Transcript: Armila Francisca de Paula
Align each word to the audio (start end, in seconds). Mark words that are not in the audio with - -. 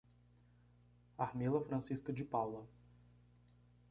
Armila 1.19 1.61
Francisca 1.61 2.11
de 2.11 2.23
Paula 2.23 2.65